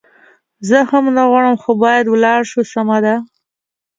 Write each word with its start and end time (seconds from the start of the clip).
زه 0.67 0.77
هم 0.89 1.05
نه 1.15 1.23
غواړم، 1.29 1.55
خو 1.61 1.71
باید 1.83 2.05
ولاړ 2.09 2.41
شو، 2.51 2.61
سمه 2.73 2.97
ده. 3.05 3.15